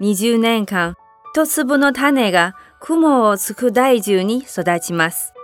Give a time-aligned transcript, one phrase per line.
[0.00, 0.96] 20年間、
[1.34, 5.34] 一粒の種が雲をつく大樹に育ちます。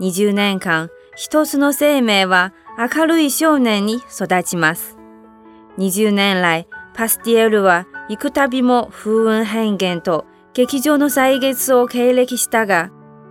[0.00, 4.98] 20年間、一つの生命は明るい少年に育ちます。
[5.78, 12.90] 20年来、パスティエルは幾度も風雲変幻と劇場の歳月を経歴したが、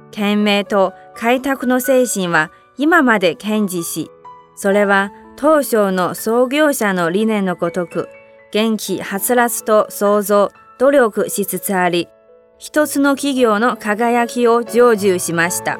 [0.09, 2.49] 懸命と開拓の精神は
[2.79, 4.09] 今まで堅持し、
[4.55, 8.09] それは当初の創業者の理念のごとく、
[8.53, 12.07] 元気はつらつと創造、努力しつつあり、
[12.59, 15.79] 一つの企業の輝きを成就しました。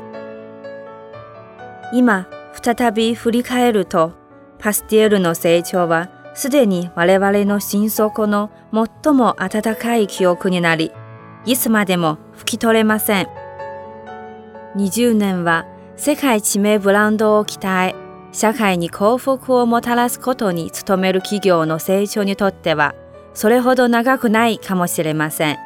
[1.93, 2.27] 今、
[2.63, 4.13] 再び振り返ると、
[4.57, 10.91] パスティエルの成長はすでに我々の心底の最も温かい記憶になり、
[11.45, 13.27] いつまでも拭き取れません。
[14.77, 18.02] 20年は世界知名ブランドを鍛え、
[18.33, 22.95] 社会に幸福をもたらすことに努める企業の成長にとっては、
[23.33, 25.57] それほど長くないかもしれません。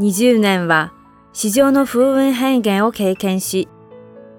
[0.00, 0.92] 20年は
[1.32, 3.68] 市場の風雲変幻を経験し、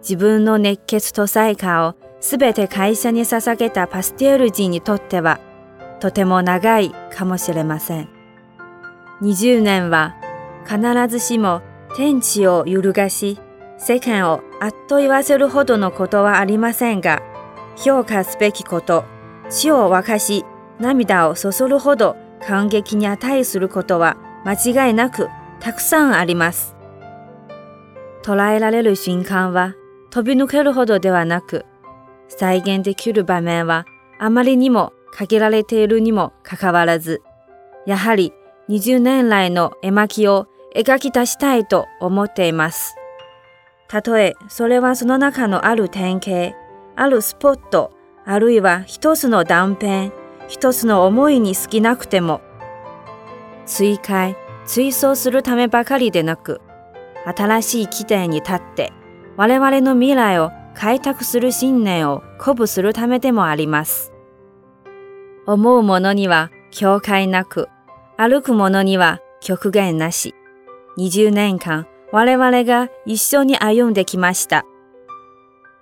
[0.02, 5.40] 自分の熱血と才華をすべて会社に捧げたパスティエル人にとっては、
[6.02, 8.10] とても長いかもしれません。
[9.22, 10.16] 20年は
[10.66, 11.62] 必ずしも
[11.96, 13.40] 天地を揺るがし、
[13.78, 17.24] 世間をあっと言わせるほどのことはありませんが、
[17.76, 19.06] 評価すべきこと、
[19.50, 20.46] 血を沸かし、
[20.80, 26.76] 涙をそそるほど感激に値することは間違いなくたくさんあります。
[28.22, 29.74] 捉えられる瞬間は
[30.12, 31.66] 飛び抜けるほどではなく、
[32.28, 33.88] 再現できる場面は
[34.20, 37.24] あまりにも限られているにもかかわらず、
[37.88, 38.32] やはり
[38.70, 40.46] 20年来の絵巻を
[40.76, 42.96] 描き出したいと思っています。
[43.92, 46.56] たとえそれはその中のある典型、
[46.96, 47.92] あるスポット、
[48.24, 50.14] あるいは一つの断片、
[50.48, 52.40] 一つの思いに過ぎなくても、
[53.66, 56.62] 追回、追想するためばかりでなく、
[57.26, 58.94] 新しい起点に立って
[59.36, 64.14] 我々の未来を開拓する信念を鼓舞するためでもあります。
[65.46, 67.68] 思う者には境界なく、
[68.16, 70.34] 歩く者には極限なし。
[70.98, 74.66] 20年間我々が一緒に歩んできました。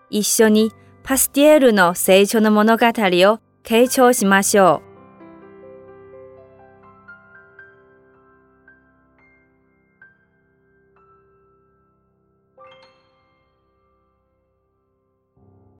[0.09, 0.71] 一緒に
[1.03, 4.88] パスティエールの聖書の物語を継承しましょう。